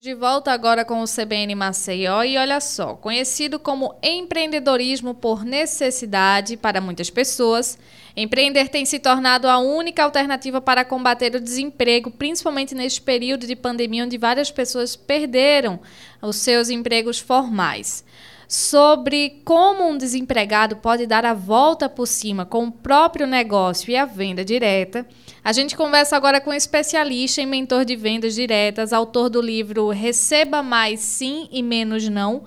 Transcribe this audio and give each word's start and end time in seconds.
De 0.00 0.14
volta 0.14 0.52
agora 0.52 0.84
com 0.84 1.02
o 1.02 1.06
CBN 1.08 1.56
Maceió 1.56 2.22
e 2.22 2.38
olha 2.38 2.60
só, 2.60 2.94
conhecido 2.94 3.58
como 3.58 3.98
empreendedorismo 4.00 5.12
por 5.12 5.44
necessidade 5.44 6.56
para 6.56 6.80
muitas 6.80 7.10
pessoas, 7.10 7.76
empreender 8.16 8.68
tem 8.68 8.84
se 8.84 9.00
tornado 9.00 9.48
a 9.48 9.58
única 9.58 10.04
alternativa 10.04 10.60
para 10.60 10.84
combater 10.84 11.34
o 11.34 11.40
desemprego, 11.40 12.12
principalmente 12.12 12.76
neste 12.76 13.02
período 13.02 13.44
de 13.44 13.56
pandemia 13.56 14.04
onde 14.04 14.16
várias 14.16 14.52
pessoas 14.52 14.94
perderam 14.94 15.80
os 16.22 16.36
seus 16.36 16.70
empregos 16.70 17.18
formais 17.18 18.04
sobre 18.48 19.42
como 19.44 19.86
um 19.86 19.98
desempregado 19.98 20.76
pode 20.76 21.06
dar 21.06 21.26
a 21.26 21.34
volta 21.34 21.86
por 21.86 22.06
cima 22.06 22.46
com 22.46 22.64
o 22.64 22.72
próprio 22.72 23.26
negócio 23.26 23.90
e 23.90 23.96
a 23.96 24.06
venda 24.06 24.42
direta. 24.42 25.06
A 25.44 25.52
gente 25.52 25.76
conversa 25.76 26.16
agora 26.16 26.40
com 26.40 26.48
um 26.48 26.54
especialista 26.54 27.42
em 27.42 27.46
mentor 27.46 27.84
de 27.84 27.94
vendas 27.94 28.34
diretas, 28.34 28.94
autor 28.94 29.28
do 29.28 29.42
livro 29.42 29.90
Receba 29.90 30.62
Mais 30.62 31.00
Sim 31.00 31.46
e 31.52 31.62
Menos 31.62 32.08
Não. 32.08 32.44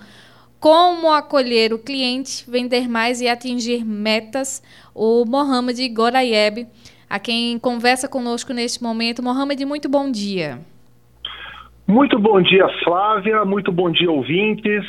Como 0.59 1.11
acolher 1.11 1.71
o 1.71 1.79
cliente, 1.79 2.49
vender 2.49 2.89
mais 2.89 3.21
e 3.21 3.27
atingir 3.27 3.85
metas, 3.85 4.61
o 4.93 5.23
Mohamed 5.25 5.87
Gorayeb, 5.89 6.67
a 7.07 7.19
quem 7.19 7.59
conversa 7.59 8.07
conosco 8.07 8.53
neste 8.53 8.81
momento. 8.81 9.21
Mohamed, 9.21 9.65
muito 9.65 9.87
bom 9.87 10.09
dia. 10.09 10.59
Muito 11.87 12.17
bom 12.17 12.41
dia, 12.41 12.67
Flávia. 12.83 13.43
Muito 13.45 13.71
bom 13.71 13.91
dia, 13.91 14.09
ouvintes. 14.09 14.83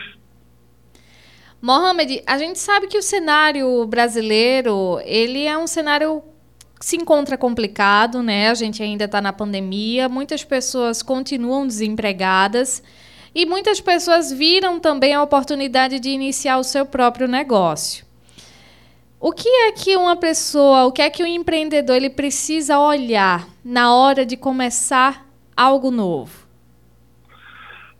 Mohamed, 1.62 2.24
a 2.26 2.36
gente 2.38 2.58
sabe 2.58 2.88
que 2.88 2.98
o 2.98 3.02
cenário 3.02 3.86
brasileiro, 3.86 4.98
ele 5.04 5.44
é 5.46 5.56
um 5.56 5.68
cenário 5.68 6.20
que 6.76 6.84
se 6.84 6.96
encontra 6.96 7.38
complicado, 7.38 8.20
né? 8.20 8.50
A 8.50 8.54
gente 8.54 8.82
ainda 8.82 9.04
está 9.04 9.20
na 9.20 9.32
pandemia, 9.32 10.08
muitas 10.08 10.42
pessoas 10.42 11.04
continuam 11.04 11.64
desempregadas 11.64 12.82
e 13.32 13.46
muitas 13.46 13.80
pessoas 13.80 14.32
viram 14.32 14.80
também 14.80 15.14
a 15.14 15.22
oportunidade 15.22 16.00
de 16.00 16.10
iniciar 16.10 16.58
o 16.58 16.64
seu 16.64 16.84
próprio 16.84 17.28
negócio. 17.28 18.04
O 19.20 19.30
que 19.30 19.48
é 19.48 19.70
que 19.70 19.94
uma 19.94 20.16
pessoa, 20.16 20.86
o 20.86 20.90
que 20.90 21.00
é 21.00 21.08
que 21.08 21.22
um 21.22 21.26
empreendedor 21.28 21.94
ele 21.94 22.10
precisa 22.10 22.80
olhar 22.80 23.46
na 23.64 23.94
hora 23.94 24.26
de 24.26 24.36
começar 24.36 25.24
algo 25.56 25.92
novo? 25.92 26.44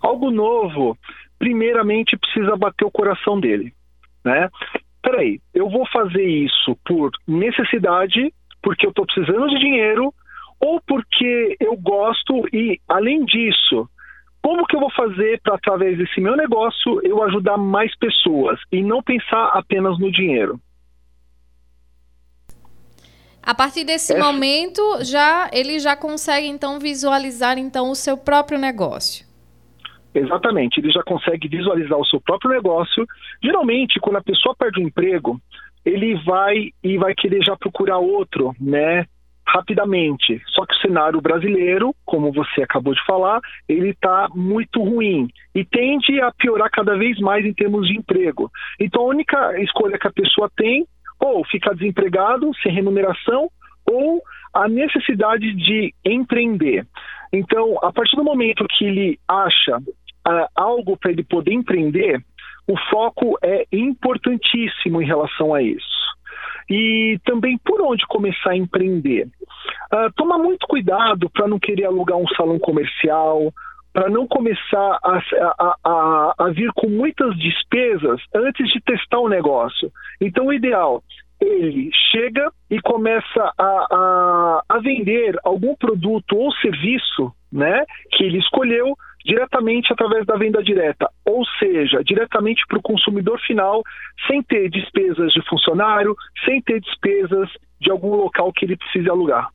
Algo 0.01 0.33
novo 0.33 0.99
primeiramente 1.43 2.17
precisa 2.17 2.57
bater 2.57 2.85
o 2.85 2.91
coração 2.91 3.41
dele, 3.41 3.75
né? 4.25 4.49
Peraí, 5.03 5.41
eu 5.53 5.69
vou 5.69 5.85
fazer 5.89 6.25
isso 6.25 6.79
por 6.87 7.11
necessidade, 7.27 8.33
porque 8.63 8.87
eu 8.87 8.91
estou 8.91 9.05
precisando 9.05 9.49
de 9.49 9.59
dinheiro, 9.59 10.15
ou 10.61 10.81
porque 10.87 11.57
eu 11.59 11.77
gosto 11.77 12.47
e, 12.53 12.81
além 12.89 13.25
disso, 13.25 13.91
como 14.41 14.65
que 14.69 14.77
eu 14.77 14.81
vou 14.81 14.93
fazer 14.93 15.41
para, 15.43 15.57
através 15.57 15.99
desse 15.99 16.21
meu 16.21 16.37
negócio, 16.37 17.01
eu 17.03 17.21
ajudar 17.25 17.59
mais 17.59 17.93
pessoas 17.99 18.61
e 18.71 18.81
não 18.81 19.03
pensar 19.03 19.47
apenas 19.55 19.99
no 19.99 20.13
dinheiro? 20.13 20.61
A 23.43 23.53
partir 23.53 23.83
desse 23.83 24.13
Essa... 24.13 24.25
momento, 24.25 24.81
já 25.03 25.51
ele 25.53 25.81
já 25.81 25.97
consegue 25.97 26.47
então 26.47 26.79
visualizar 26.79 27.59
então 27.59 27.91
o 27.91 27.97
seu 27.97 28.17
próprio 28.17 28.61
negócio. 28.61 29.32
Exatamente, 30.15 30.79
ele 30.79 30.91
já 30.91 31.03
consegue 31.03 31.49
visualizar 31.49 31.99
o 31.99 32.05
seu 32.05 32.21
próprio 32.21 32.51
negócio. 32.51 33.07
Geralmente, 33.43 33.99
quando 33.99 34.17
a 34.17 34.23
pessoa 34.23 34.55
perde 34.55 34.81
um 34.81 34.87
emprego, 34.87 35.41
ele 35.85 36.15
vai 36.25 36.71
e 36.83 36.99
vai 36.99 37.15
querer 37.15 37.43
já 37.43 37.57
procurar 37.57 37.99
outro, 37.99 38.55
né? 38.61 39.07
Rapidamente. 39.47 40.41
Só 40.49 40.65
que 40.65 40.75
o 40.75 40.79
cenário 40.79 41.21
brasileiro, 41.21 41.95
como 42.05 42.31
você 42.31 42.63
acabou 42.63 42.95
de 42.95 43.05
falar, 43.05 43.41
ele 43.69 43.91
está 43.91 44.29
muito 44.35 44.83
ruim 44.83 45.29
e 45.55 45.65
tende 45.65 46.21
a 46.21 46.31
piorar 46.33 46.71
cada 46.71 46.97
vez 46.97 47.19
mais 47.19 47.45
em 47.45 47.53
termos 47.53 47.89
de 47.89 47.97
emprego. 47.97 48.51
Então, 48.79 49.03
a 49.03 49.07
única 49.07 49.61
escolha 49.61 49.99
que 49.99 50.07
a 50.07 50.13
pessoa 50.13 50.51
tem, 50.57 50.87
ou 51.19 51.45
ficar 51.47 51.75
desempregado, 51.75 52.51
sem 52.63 52.73
remuneração, 52.73 53.49
ou 53.91 54.23
a 54.55 54.69
necessidade 54.69 55.53
de 55.55 55.93
empreender. 56.05 56.87
Então, 57.33 57.79
a 57.83 57.91
partir 57.93 58.15
do 58.17 58.25
momento 58.25 58.67
que 58.69 58.85
ele 58.85 59.19
acha 59.27 59.79
uh, 60.27 60.47
algo 60.55 60.97
para 60.97 61.11
ele 61.11 61.23
poder 61.23 61.53
empreender, 61.53 62.23
o 62.69 62.77
foco 62.91 63.39
é 63.43 63.67
importantíssimo 63.73 65.03
em 65.03 65.07
relação 65.07 65.55
a 65.55 65.63
isso. 65.63 66.03
E 66.71 67.19
também 67.25 67.59
por 67.59 67.81
onde 67.83 68.07
começar 68.07 68.51
a 68.51 68.57
empreender. 68.57 69.29
Uh, 69.93 70.13
tomar 70.17 70.39
muito 70.39 70.67
cuidado 70.67 71.29
para 71.31 71.49
não 71.49 71.59
querer 71.59 71.85
alugar 71.85 72.17
um 72.17 72.29
salão 72.29 72.59
comercial, 72.59 73.53
para 73.93 74.09
não 74.09 74.27
começar 74.27 74.99
a, 75.03 75.19
a, 75.59 75.77
a, 75.85 76.35
a, 76.39 76.49
vir 76.51 76.73
com 76.75 76.89
muitas 76.89 77.37
despesas 77.37 78.21
antes 78.35 78.73
de 78.73 78.81
testar 78.81 79.19
o 79.19 79.29
negócio. 79.29 79.93
Então, 80.21 80.47
o 80.47 80.53
ideal, 80.53 81.03
ele 81.41 81.91
chega 82.11 82.51
e 82.71 82.81
começa 82.81 83.53
a, 83.59 84.63
a, 84.69 84.79
vender 84.79 85.37
algum 85.45 85.75
produto 85.77 86.37
ou 86.37 86.53
serviço 86.55 87.33
né, 87.53 87.85
que 88.13 88.25
ele 88.25 88.39
escolheu 88.39 88.97
diretamente 89.25 89.93
através 89.93 90.27
da 90.27 90.37
venda 90.37 90.63
direta, 90.63 91.09
ou 91.25 91.45
seja, 91.59 92.03
diretamente 92.05 92.63
para 92.67 92.79
o 92.79 92.83
consumidor 92.83 93.41
final, 93.41 93.83
sem 94.27 94.43
ter 94.43 94.69
despesas 94.69 95.33
de 95.33 95.43
funcionário, 95.49 96.17
sem 96.45 96.61
ter 96.63 96.81
despesas 96.81 97.49
de 97.81 97.91
algum 97.91 98.15
local 98.15 98.53
que 98.53 98.65
ele 98.65 98.77
precise 98.77 99.09
alugar. 99.09 99.49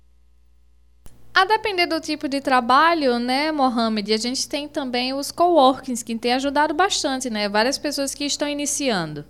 A 1.33 1.45
depender 1.45 1.85
do 1.85 2.01
tipo 2.01 2.27
de 2.27 2.41
trabalho, 2.41 3.19
né, 3.19 3.51
Mohamed, 3.51 4.11
a 4.11 4.17
gente 4.17 4.49
tem 4.49 4.67
também 4.67 5.13
os 5.13 5.31
coworkings, 5.31 6.01
que 6.01 6.17
tem 6.17 6.33
ajudado 6.33 6.73
bastante, 6.73 7.29
né? 7.29 7.47
Várias 7.47 7.77
pessoas 7.77 8.15
que 8.15 8.25
estão 8.25 8.47
iniciando. 8.47 9.23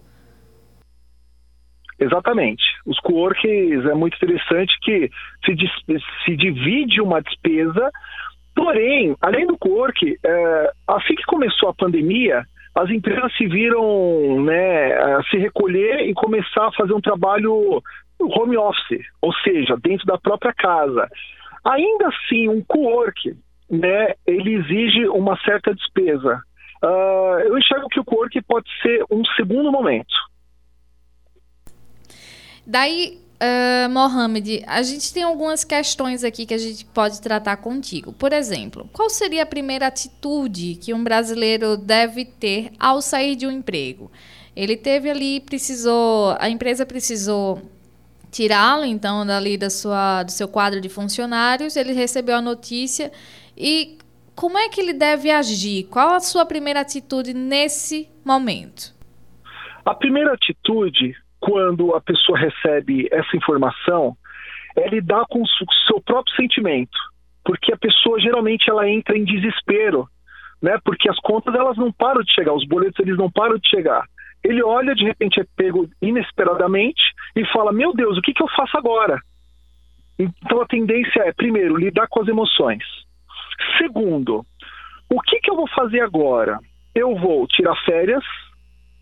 Exatamente. 2.00 2.64
Os 2.86 2.98
coworkings 3.00 3.86
é 3.90 3.94
muito 3.94 4.16
interessante 4.16 4.74
que 4.82 5.10
se, 5.44 5.56
se 6.24 6.38
divide 6.38 7.02
uma 7.02 7.22
despesa 7.22 7.92
Porém, 8.58 9.16
além 9.22 9.46
do 9.46 9.56
Cork, 9.56 10.18
é, 10.26 10.72
assim 10.88 11.14
que 11.14 11.24
começou 11.26 11.70
a 11.70 11.76
pandemia, 11.76 12.44
as 12.74 12.90
empresas 12.90 13.32
se 13.38 13.46
viram 13.46 14.44
né, 14.44 15.22
se 15.30 15.38
recolher 15.38 16.00
e 16.10 16.14
começar 16.16 16.66
a 16.66 16.72
fazer 16.72 16.92
um 16.92 17.00
trabalho 17.00 17.84
home 18.20 18.58
office, 18.58 19.06
ou 19.22 19.32
seja, 19.44 19.78
dentro 19.78 20.08
da 20.08 20.18
própria 20.18 20.52
casa. 20.54 21.08
Ainda 21.64 22.08
assim, 22.08 22.50
um 22.50 22.64
co-work, 22.64 23.38
né, 23.70 24.16
ele 24.26 24.56
exige 24.56 25.08
uma 25.10 25.38
certa 25.46 25.76
despesa. 25.76 26.42
Uh, 26.84 27.40
eu 27.46 27.60
enxergo 27.60 27.88
que 27.90 28.00
o 28.00 28.06
co-work 28.06 28.42
pode 28.42 28.68
ser 28.82 29.04
um 29.12 29.24
segundo 29.36 29.72
momento. 29.72 30.16
Daí, 32.66 33.20
Uh, 33.40 33.88
Mohamed, 33.90 34.64
a 34.66 34.82
gente 34.82 35.14
tem 35.14 35.22
algumas 35.22 35.64
questões 35.64 36.24
aqui 36.24 36.44
que 36.44 36.56
a 36.56 36.58
gente 36.58 36.84
pode 36.86 37.22
tratar 37.22 37.58
contigo. 37.58 38.12
Por 38.12 38.34
exemplo, 38.34 38.90
qual 38.92 39.12
seria 39.12 39.44
a 39.44 39.46
primeira 39.46 39.86
atitude 39.86 40.76
que 40.76 40.92
um 40.92 41.04
brasileiro 41.04 41.78
deve 41.78 42.26
ter 42.26 42.72
ao 42.80 43.00
sair 43.00 43.36
de 43.36 43.46
um 43.46 43.52
emprego? 43.52 44.12
Ele 44.56 44.76
teve 44.76 45.08
ali, 45.08 45.40
precisou, 45.40 46.36
a 46.40 46.50
empresa 46.50 46.84
precisou 46.84 47.62
tirá-lo 48.32 48.86
então 48.86 49.24
dali 49.24 49.56
da 49.56 49.70
sua, 49.70 50.24
do 50.24 50.32
seu 50.32 50.48
quadro 50.48 50.82
de 50.82 50.90
funcionários, 50.90 51.76
ele 51.76 51.94
recebeu 51.94 52.38
a 52.38 52.42
notícia 52.42 53.12
e 53.56 54.00
como 54.36 54.58
é 54.58 54.68
que 54.68 54.82
ele 54.82 54.94
deve 54.94 55.30
agir? 55.30 55.84
Qual 55.86 56.10
a 56.10 56.20
sua 56.20 56.46
primeira 56.46 56.82
atitude 56.82 57.36
nesse 57.36 58.10
momento? 58.26 58.96
A 59.86 59.94
primeira 59.94 60.34
atitude 60.34 61.16
quando 61.48 61.96
a 61.96 62.02
pessoa 62.02 62.38
recebe 62.38 63.08
essa 63.10 63.38
informação, 63.38 64.18
é 64.76 64.90
lidar 64.90 65.24
com 65.30 65.42
o 65.42 65.48
seu 65.88 66.02
próprio 66.02 66.36
sentimento, 66.36 66.98
porque 67.44 67.72
a 67.74 67.78
pessoa 67.78 68.20
geralmente 68.20 68.70
ela 68.70 68.88
entra 68.90 69.18
em 69.18 69.24
desespero, 69.24 70.06
né? 70.62 70.78
Porque 70.84 71.10
as 71.10 71.18
contas 71.20 71.56
elas 71.56 71.78
não 71.78 71.90
param 71.90 72.22
de 72.22 72.34
chegar, 72.34 72.54
os 72.54 72.68
boletos 72.68 73.00
eles 73.00 73.18
não 73.18 73.32
param 73.32 73.58
de 73.58 73.70
chegar. 73.70 74.04
Ele 74.44 74.62
olha, 74.62 74.94
de 74.94 75.06
repente 75.06 75.40
é 75.40 75.46
pego 75.56 75.90
inesperadamente 76.02 77.02
e 77.34 77.46
fala: 77.46 77.72
Meu 77.72 77.94
Deus, 77.94 78.18
o 78.18 78.22
que, 78.22 78.34
que 78.34 78.44
eu 78.44 78.50
faço 78.50 78.78
agora? 78.78 79.18
Então 80.20 80.62
a 80.62 80.68
tendência 80.68 81.22
é, 81.22 81.32
primeiro, 81.32 81.78
lidar 81.78 82.08
com 82.10 82.22
as 82.22 82.28
emoções. 82.28 82.84
Segundo, 83.78 84.46
o 85.10 85.22
que, 85.22 85.40
que 85.40 85.50
eu 85.50 85.56
vou 85.56 85.68
fazer 85.70 86.02
agora? 86.02 86.60
Eu 86.94 87.16
vou 87.16 87.48
tirar 87.48 87.76
férias, 87.86 88.24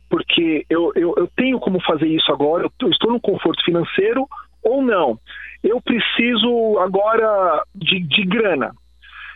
porque 0.10 0.66
eu, 0.70 0.92
eu, 0.96 1.14
eu 1.18 1.28
tenho 1.36 1.60
como 1.60 1.82
fazer 1.82 2.08
isso 2.08 2.32
agora, 2.32 2.70
eu 2.82 2.90
estou 2.90 3.12
no 3.12 3.20
conforto 3.20 3.64
financeiro 3.64 4.28
ou 4.64 4.82
não. 4.82 5.20
Eu 5.64 5.82
preciso 5.82 6.78
agora 6.80 7.64
de, 7.74 8.00
de 8.00 8.24
grana. 8.26 8.72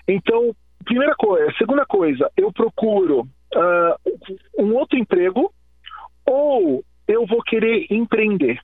Então, 0.07 0.55
primeira 0.83 1.15
coisa. 1.15 1.53
Segunda 1.57 1.85
coisa, 1.85 2.31
eu 2.35 2.51
procuro 2.51 3.21
uh, 3.21 4.63
um 4.63 4.75
outro 4.75 4.97
emprego 4.97 5.51
ou 6.25 6.83
eu 7.07 7.25
vou 7.25 7.41
querer 7.41 7.87
empreender. 7.89 8.59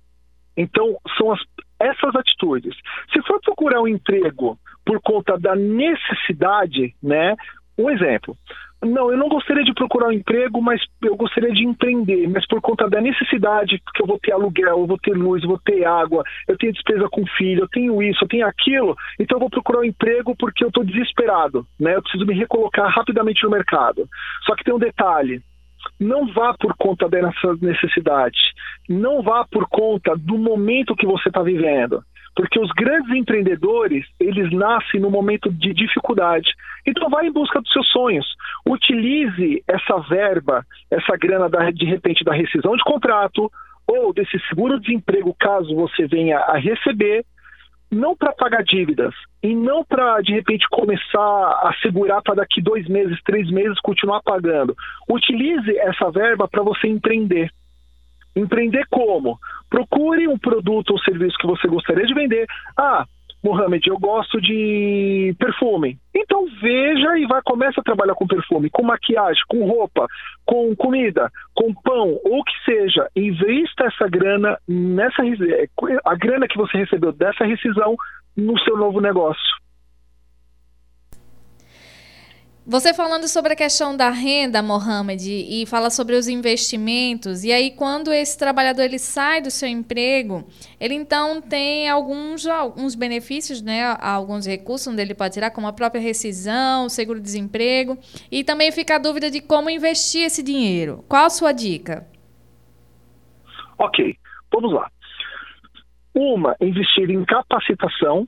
Então, 0.57 0.97
são 1.17 1.31
as, 1.31 1.39
essas 1.79 2.15
atitudes. 2.15 2.75
Se 3.11 3.21
for 3.23 3.39
procurar 3.41 3.81
um 3.81 3.87
emprego 3.87 4.57
por 4.85 5.01
conta 5.01 5.37
da 5.37 5.55
necessidade, 5.55 6.95
né? 7.01 7.35
Um 7.77 7.89
exemplo. 7.89 8.37
Não, 8.83 9.09
eu 9.09 9.17
não 9.17 9.29
gostaria 9.29 9.63
de 9.63 9.73
procurar 9.73 10.09
um 10.09 10.11
emprego, 10.11 10.61
mas 10.61 10.81
eu 11.01 11.15
gostaria 11.15 11.51
de 11.51 11.65
empreender, 11.65 12.27
mas 12.27 12.45
por 12.47 12.61
conta 12.61 12.87
da 12.87 13.01
necessidade, 13.01 13.81
porque 13.83 14.01
eu 14.01 14.07
vou 14.07 14.19
ter 14.19 14.31
aluguel, 14.31 14.79
eu 14.79 14.85
vou 14.85 14.97
ter 14.97 15.13
luz, 15.13 15.41
eu 15.41 15.49
vou 15.49 15.59
ter 15.59 15.85
água, 15.85 16.23
eu 16.47 16.57
tenho 16.57 16.73
despesa 16.73 17.07
com 17.09 17.25
filho, 17.37 17.63
eu 17.63 17.67
tenho 17.67 18.01
isso, 18.03 18.23
eu 18.23 18.27
tenho 18.27 18.45
aquilo, 18.45 18.95
então 19.19 19.37
eu 19.37 19.39
vou 19.39 19.49
procurar 19.49 19.79
um 19.79 19.85
emprego 19.85 20.35
porque 20.37 20.63
eu 20.63 20.67
estou 20.67 20.83
desesperado, 20.83 21.65
né? 21.79 21.95
Eu 21.95 22.01
preciso 22.01 22.25
me 22.25 22.35
recolocar 22.35 22.89
rapidamente 22.91 23.43
no 23.43 23.49
mercado. 23.49 24.07
Só 24.45 24.55
que 24.55 24.63
tem 24.63 24.73
um 24.73 24.79
detalhe, 24.79 25.41
não 25.99 26.31
vá 26.31 26.53
por 26.53 26.75
conta 26.77 27.09
dessa 27.09 27.55
necessidade, 27.61 28.37
não 28.87 29.23
vá 29.23 29.45
por 29.49 29.67
conta 29.67 30.15
do 30.15 30.37
momento 30.37 30.95
que 30.95 31.07
você 31.07 31.29
está 31.29 31.41
vivendo. 31.41 32.03
Porque 32.35 32.59
os 32.59 32.69
grandes 32.71 33.15
empreendedores, 33.15 34.05
eles 34.19 34.51
nascem 34.51 34.99
no 34.99 35.09
momento 35.09 35.51
de 35.51 35.73
dificuldade. 35.73 36.49
Então 36.85 37.09
vá 37.09 37.23
em 37.23 37.31
busca 37.31 37.61
dos 37.61 37.71
seus 37.71 37.87
sonhos. 37.91 38.25
Utilize 38.67 39.63
essa 39.67 39.99
verba, 40.09 40.65
essa 40.91 41.15
grana 41.17 41.49
da, 41.49 41.71
de 41.71 41.85
repente 41.85 42.23
da 42.23 42.33
rescisão 42.33 42.75
de 42.75 42.83
contrato 42.83 43.49
ou 43.87 44.13
desse 44.13 44.39
seguro-desemprego, 44.49 45.35
caso 45.39 45.75
você 45.75 46.07
venha 46.07 46.39
a 46.39 46.57
receber, 46.57 47.23
não 47.91 48.15
para 48.15 48.33
pagar 48.33 48.63
dívidas 48.63 49.13
e 49.43 49.55
não 49.55 49.83
para 49.85 50.19
de 50.21 50.33
repente 50.33 50.67
começar 50.69 51.19
a 51.19 51.73
segurar 51.81 52.21
para 52.21 52.35
daqui 52.35 52.61
dois 52.61 52.87
meses, 52.87 53.17
três 53.23 53.49
meses 53.49 53.79
continuar 53.79 54.21
pagando. 54.21 54.75
Utilize 55.09 55.77
essa 55.77 56.09
verba 56.11 56.47
para 56.47 56.63
você 56.63 56.87
empreender. 56.87 57.49
Empreender 58.35 58.85
como? 58.89 59.39
Procure 59.69 60.27
um 60.27 60.37
produto 60.37 60.91
ou 60.91 60.99
serviço 60.99 61.37
que 61.37 61.47
você 61.47 61.67
gostaria 61.67 62.05
de 62.05 62.13
vender. 62.13 62.45
Ah, 62.77 63.05
Mohamed, 63.45 63.87
eu 63.87 63.99
gosto 63.99 64.41
de 64.41 65.35
perfume. 65.37 65.99
Então 66.15 66.47
veja 66.59 67.19
e 67.19 67.27
vai 67.27 67.41
começa 67.43 67.79
a 67.79 67.83
trabalhar 67.83 68.15
com 68.15 68.25
perfume, 68.25 68.71
com 68.71 68.81
maquiagem, 68.81 69.41
com 69.47 69.63
roupa, 69.65 70.07
com 70.43 70.75
comida, 70.75 71.29
com 71.53 71.71
pão, 71.71 72.19
ou 72.23 72.43
que 72.43 72.53
seja. 72.65 73.07
Invista 73.15 73.85
essa 73.85 74.07
grana 74.09 74.57
nessa 74.67 75.21
a 76.03 76.15
grana 76.15 76.47
que 76.47 76.57
você 76.57 76.77
recebeu 76.77 77.11
dessa 77.11 77.45
rescisão 77.45 77.95
no 78.35 78.59
seu 78.61 78.75
novo 78.77 78.99
negócio. 78.99 79.64
Você 82.67 82.95
falando 82.95 83.27
sobre 83.27 83.53
a 83.53 83.55
questão 83.55 83.95
da 83.95 84.09
renda, 84.09 84.59
Mohamed, 84.59 85.29
e 85.29 85.67
fala 85.67 85.91
sobre 85.91 86.15
os 86.15 86.27
investimentos, 86.27 87.43
e 87.43 87.51
aí 87.51 87.69
quando 87.69 88.11
esse 88.11 88.35
trabalhador 88.35 88.81
ele 88.81 88.97
sai 88.97 89.39
do 89.39 89.51
seu 89.51 89.69
emprego, 89.69 90.43
ele 90.79 90.95
então 90.95 91.39
tem 91.39 91.87
alguns, 91.87 92.47
alguns 92.47 92.95
benefícios, 92.95 93.61
né, 93.61 93.95
alguns 93.99 94.47
recursos 94.47 94.87
onde 94.87 94.99
ele 94.99 95.13
pode 95.13 95.35
tirar, 95.35 95.51
como 95.51 95.67
a 95.67 95.73
própria 95.73 96.01
rescisão, 96.01 96.89
seguro-desemprego, 96.89 97.99
e 98.31 98.43
também 98.43 98.71
fica 98.71 98.95
a 98.95 98.99
dúvida 98.99 99.29
de 99.29 99.41
como 99.41 99.69
investir 99.69 100.23
esse 100.23 100.41
dinheiro. 100.41 101.05
Qual 101.07 101.25
a 101.25 101.29
sua 101.29 101.51
dica? 101.51 102.07
Ok, 103.77 104.17
vamos 104.51 104.73
lá. 104.73 104.89
Uma, 106.15 106.55
investir 106.59 107.11
em 107.11 107.23
capacitação, 107.25 108.27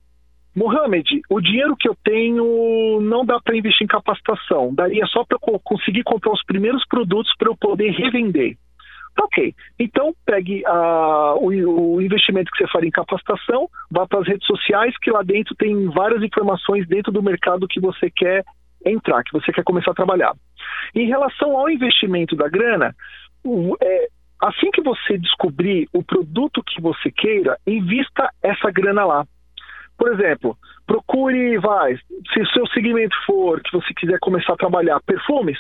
Mohamed, 0.57 1.21
o 1.29 1.39
dinheiro 1.39 1.77
que 1.77 1.87
eu 1.87 1.95
tenho 2.03 2.99
não 2.99 3.23
dá 3.23 3.39
para 3.39 3.55
investir 3.55 3.85
em 3.85 3.87
capacitação, 3.87 4.73
daria 4.73 5.05
só 5.05 5.23
para 5.23 5.37
eu 5.39 5.59
conseguir 5.59 6.01
comprar 6.01 6.33
os 6.33 6.43
primeiros 6.43 6.83
produtos 6.87 7.31
para 7.37 7.47
eu 7.47 7.55
poder 7.55 7.91
revender. 7.91 8.57
Tá 9.15 9.25
ok, 9.25 9.53
então 9.77 10.15
pegue 10.25 10.63
o, 10.65 11.93
o, 11.97 12.01
investimento 12.01 12.49
que 12.51 12.57
você 12.57 12.71
faria 12.71 12.87
em 12.87 12.91
capacitação, 12.91 13.69
vá 13.91 14.07
para 14.07 14.19
as 14.19 14.27
redes 14.27 14.47
sociais, 14.47 14.97
que 14.97 15.11
lá 15.11 15.21
dentro 15.21 15.53
tem 15.55 15.89
várias 15.91 16.23
informações 16.23 16.87
dentro 16.87 17.11
do 17.11 17.21
mercado 17.21 17.67
que 17.67 17.79
você 17.79 18.09
quer 18.09 18.43
entrar, 18.83 19.23
que 19.23 19.33
você 19.33 19.51
quer 19.51 19.63
começar 19.63 19.91
a 19.91 19.95
trabalhar. 19.95 20.33
Em 20.95 21.05
relação 21.05 21.55
ao 21.55 21.69
investimento 21.69 22.35
da 22.35 22.49
grana, 22.49 22.95
é, 23.79 24.07
assim 24.41 24.71
que 24.71 24.81
você 24.81 25.19
descobrir 25.19 25.87
o 25.93 26.03
produto 26.03 26.63
que 26.63 26.81
você 26.81 27.11
queira, 27.11 27.59
invista 27.67 28.27
essa 28.41 28.71
grana 28.71 29.05
lá. 29.05 29.27
Por 29.97 30.13
exemplo, 30.13 30.57
procure, 30.85 31.57
vai, 31.57 31.97
se 32.33 32.41
o 32.41 32.47
seu 32.49 32.67
segmento 32.67 33.15
for 33.25 33.61
que 33.61 33.71
você 33.71 33.93
quiser 33.93 34.19
começar 34.19 34.53
a 34.53 34.57
trabalhar 34.57 35.01
perfumes, 35.01 35.57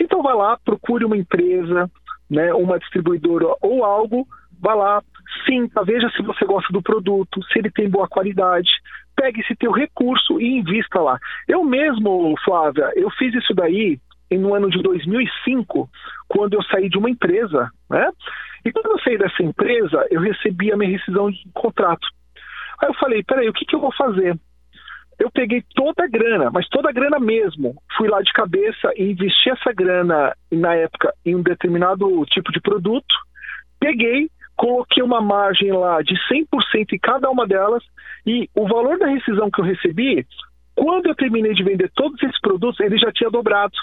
então 0.00 0.22
vai 0.22 0.34
lá, 0.34 0.58
procure 0.64 1.04
uma 1.04 1.16
empresa, 1.16 1.90
né, 2.28 2.52
uma 2.54 2.78
distribuidora 2.78 3.54
ou 3.60 3.84
algo, 3.84 4.26
vá 4.60 4.74
lá, 4.74 5.02
sinta, 5.46 5.84
veja 5.84 6.08
se 6.10 6.22
você 6.22 6.44
gosta 6.44 6.72
do 6.72 6.82
produto, 6.82 7.42
se 7.44 7.58
ele 7.58 7.70
tem 7.70 7.88
boa 7.88 8.08
qualidade, 8.08 8.70
pegue 9.14 9.40
esse 9.40 9.54
teu 9.56 9.72
recurso 9.72 10.40
e 10.40 10.58
invista 10.58 11.00
lá. 11.00 11.18
Eu 11.46 11.62
mesmo, 11.64 12.34
Flávia, 12.44 12.90
eu 12.96 13.10
fiz 13.10 13.34
isso 13.34 13.54
daí 13.54 13.98
no 14.30 14.54
ano 14.54 14.70
de 14.70 14.80
2005, 14.80 15.88
quando 16.28 16.54
eu 16.54 16.62
saí 16.64 16.88
de 16.88 16.96
uma 16.96 17.10
empresa, 17.10 17.68
né? 17.90 18.10
E 18.64 18.70
quando 18.70 18.90
eu 18.92 19.00
saí 19.00 19.18
dessa 19.18 19.42
empresa, 19.42 20.06
eu 20.10 20.20
recebi 20.20 20.72
a 20.72 20.76
minha 20.76 20.90
rescisão 20.90 21.30
de 21.30 21.42
contrato. 21.52 22.06
Aí 22.80 22.88
eu 22.88 22.94
falei, 22.94 23.22
peraí, 23.22 23.48
o 23.48 23.52
que, 23.52 23.64
que 23.64 23.74
eu 23.74 23.80
vou 23.80 23.92
fazer? 23.92 24.38
Eu 25.18 25.30
peguei 25.30 25.62
toda 25.74 26.04
a 26.04 26.08
grana, 26.08 26.50
mas 26.50 26.66
toda 26.68 26.88
a 26.88 26.92
grana 26.92 27.18
mesmo. 27.18 27.74
Fui 27.96 28.08
lá 28.08 28.22
de 28.22 28.32
cabeça 28.32 28.90
e 28.96 29.10
investi 29.10 29.50
essa 29.50 29.72
grana, 29.72 30.34
na 30.50 30.74
época, 30.74 31.12
em 31.26 31.36
um 31.36 31.42
determinado 31.42 32.24
tipo 32.26 32.50
de 32.50 32.60
produto. 32.60 33.14
Peguei, 33.78 34.30
coloquei 34.56 35.02
uma 35.02 35.20
margem 35.20 35.72
lá 35.72 36.00
de 36.00 36.14
100% 36.32 36.92
em 36.92 36.98
cada 36.98 37.30
uma 37.30 37.46
delas 37.46 37.82
e 38.26 38.48
o 38.54 38.66
valor 38.66 38.98
da 38.98 39.08
rescisão 39.08 39.50
que 39.50 39.60
eu 39.60 39.64
recebi, 39.64 40.26
quando 40.74 41.06
eu 41.06 41.14
terminei 41.14 41.52
de 41.52 41.62
vender 41.62 41.90
todos 41.94 42.22
esses 42.22 42.40
produtos, 42.40 42.80
ele 42.80 42.96
já 42.96 43.12
tinha 43.12 43.30
dobrado. 43.30 43.76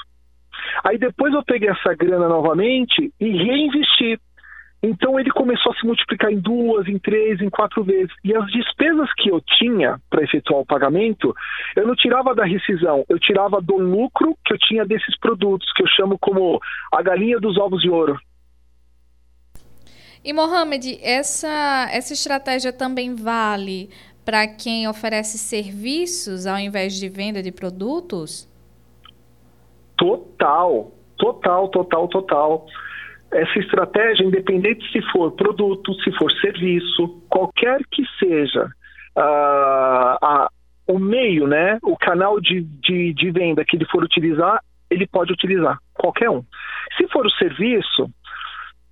Aí 0.84 0.98
depois 0.98 1.34
eu 1.34 1.44
peguei 1.44 1.70
essa 1.70 1.94
grana 1.94 2.28
novamente 2.28 3.14
e 3.20 3.30
reinvesti. 3.30 4.20
Então 4.82 5.20
ele 5.20 5.32
começou 5.32 5.72
a 5.72 5.76
se 5.76 5.86
multiplicar 5.86 6.32
em 6.32 6.40
duas, 6.40 6.88
em 6.88 7.00
três, 7.00 7.42
em 7.42 7.50
quatro 7.50 7.84
vezes. 7.84 8.14
E 8.24 8.36
as 8.36 8.46
despesas 8.52 9.12
que 9.18 9.30
eu 9.30 9.42
tinha 9.42 10.00
para 10.10 10.24
efetuar 10.24 10.62
o 10.62 10.66
pagamento, 10.66 11.34
eu 11.76 11.88
não 11.88 11.96
tirava 11.96 12.36
da 12.36 12.46
rescisão, 12.46 13.04
eu 13.10 13.20
tirava 13.20 13.60
do 13.60 13.78
lucro 13.78 14.38
que 14.46 14.54
eu 14.54 14.58
tinha 14.60 14.86
desses 14.86 15.18
produtos, 15.20 15.72
que 15.74 15.82
eu 15.82 15.88
chamo 15.88 16.18
como 16.20 16.60
a 16.94 17.02
galinha 17.02 17.40
dos 17.40 17.58
ovos 17.58 17.82
de 17.82 17.90
ouro. 17.90 18.20
E 20.24 20.34
Mohamed, 20.34 21.00
essa, 21.02 21.88
essa 21.92 22.14
estratégia 22.14 22.72
também 22.72 23.16
vale 23.16 23.90
para 24.24 24.46
quem 24.48 24.88
oferece 24.88 25.38
serviços 25.38 26.46
ao 26.46 26.60
invés 26.60 27.00
de 27.00 27.08
venda 27.08 27.42
de 27.42 27.52
produtos? 27.52 28.48
Total, 29.96 30.92
total, 31.18 31.70
total, 31.70 32.08
total 32.10 32.68
essa 33.32 33.60
estratégia, 33.60 34.24
independente 34.24 34.90
se 34.92 35.02
for 35.12 35.32
produto, 35.32 35.94
se 36.02 36.12
for 36.18 36.32
serviço, 36.34 37.08
qualquer 37.30 37.80
que 37.92 38.04
seja 38.20 38.66
uh, 39.18 40.18
a, 40.22 40.50
o 40.88 40.98
meio, 40.98 41.48
né, 41.48 41.78
o 41.84 41.98
canal 41.98 42.40
de, 42.40 42.62
de, 42.62 43.14
de 43.14 43.32
venda 43.32 43.66
que 43.66 43.76
ele 43.76 43.86
for 43.86 44.04
utilizar, 44.04 44.62
ele 44.90 45.06
pode 45.06 45.34
utilizar, 45.34 45.78
qualquer 45.94 46.30
um. 46.30 46.44
Se 46.98 47.08
for 47.10 47.26
o 47.26 47.32
serviço, 47.32 48.10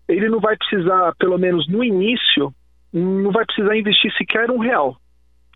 ele 0.08 0.27
não 0.30 0.39
vai 0.39 0.58
precisar, 0.58 1.13
pelo 1.18 1.38
menos 1.38 1.68
no 1.70 1.84
início, 1.84 2.54
não 2.92 3.32
vai 3.32 3.46
precisar 3.46 3.77
investir 3.77 4.13
sequer 4.18 4.51
um 4.51 4.60
real. 4.60 4.98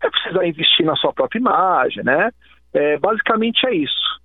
Vai 0.00 0.10
precisar 0.10 0.46
investir 0.46 0.86
na 0.86 0.96
sua 0.96 1.12
própria 1.12 1.38
imagem, 1.38 2.02
né? 2.02 2.30
É, 2.72 2.98
basicamente 2.98 3.66
é 3.66 3.74
isso. 3.74 4.20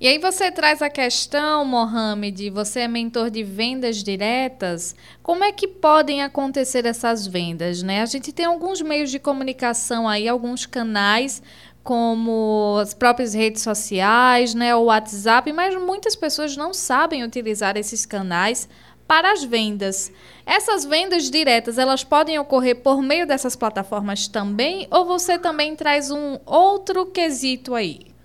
E 0.00 0.06
aí 0.06 0.16
você 0.18 0.48
traz 0.52 0.80
a 0.80 0.88
questão, 0.88 1.64
Mohamed, 1.64 2.50
você 2.50 2.80
é 2.80 2.88
mentor 2.88 3.30
de 3.30 3.42
vendas 3.42 3.96
diretas. 3.96 4.94
Como 5.24 5.42
é 5.42 5.50
que 5.50 5.66
podem 5.66 6.22
acontecer 6.22 6.86
essas 6.86 7.26
vendas, 7.26 7.82
né? 7.82 8.00
A 8.00 8.06
gente 8.06 8.32
tem 8.32 8.46
alguns 8.46 8.80
meios 8.80 9.10
de 9.10 9.18
comunicação 9.18 10.08
aí, 10.08 10.28
alguns 10.28 10.66
canais 10.66 11.42
como 11.82 12.78
as 12.80 12.94
próprias 12.94 13.34
redes 13.34 13.62
sociais, 13.62 14.54
né, 14.54 14.74
o 14.76 14.84
WhatsApp, 14.84 15.50
mas 15.54 15.74
muitas 15.74 16.14
pessoas 16.14 16.54
não 16.54 16.74
sabem 16.74 17.24
utilizar 17.24 17.78
esses 17.78 18.04
canais 18.04 18.68
para 19.06 19.32
as 19.32 19.42
vendas. 19.42 20.12
Essas 20.44 20.84
vendas 20.84 21.30
diretas, 21.30 21.78
elas 21.78 22.04
podem 22.04 22.38
ocorrer 22.38 22.82
por 22.82 23.02
meio 23.02 23.26
dessas 23.26 23.56
plataformas 23.56 24.28
também 24.28 24.86
ou 24.90 25.06
você 25.06 25.38
também 25.38 25.74
traz 25.74 26.10
um 26.10 26.38
outro 26.44 27.06
quesito 27.06 27.74
aí? 27.74 28.17